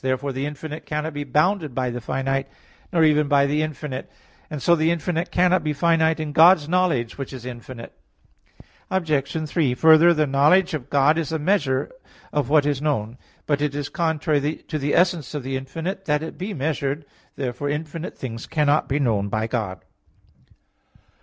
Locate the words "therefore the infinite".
0.03-0.87